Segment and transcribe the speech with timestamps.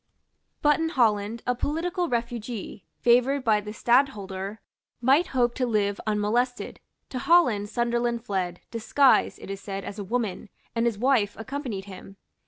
[0.63, 4.59] But in Holland a political refugee, favoured by the Stadtholder,
[4.99, 6.79] might hope to live unmolested.
[7.09, 11.85] To Holland Sunderland fled, disguised, it is said, as a woman; and his wife accompanied
[11.85, 12.17] him.